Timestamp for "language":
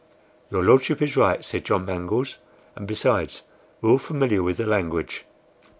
4.65-5.25